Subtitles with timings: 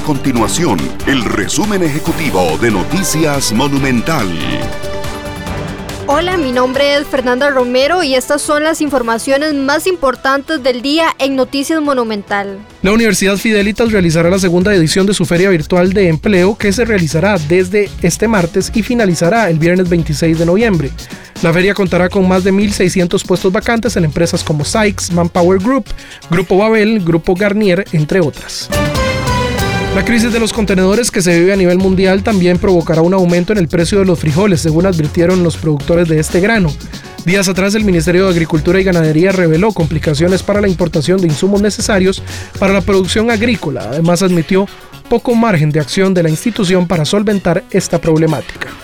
[0.00, 4.28] continuación el resumen ejecutivo de Noticias Monumental.
[6.06, 11.08] Hola, mi nombre es Fernanda Romero y estas son las informaciones más importantes del día
[11.18, 12.58] en Noticias Monumental.
[12.82, 16.84] La Universidad Fidelitas realizará la segunda edición de su feria virtual de empleo que se
[16.84, 20.90] realizará desde este martes y finalizará el viernes 26 de noviembre.
[21.42, 25.86] La feria contará con más de 1.600 puestos vacantes en empresas como Sykes, Manpower Group,
[26.30, 28.68] Grupo Babel, Grupo Garnier, entre otras.
[29.94, 33.52] La crisis de los contenedores que se vive a nivel mundial también provocará un aumento
[33.52, 36.68] en el precio de los frijoles, según advirtieron los productores de este grano.
[37.24, 41.62] Días atrás, el Ministerio de Agricultura y Ganadería reveló complicaciones para la importación de insumos
[41.62, 42.24] necesarios
[42.58, 43.84] para la producción agrícola.
[43.88, 44.66] Además, admitió
[45.08, 48.83] poco margen de acción de la institución para solventar esta problemática.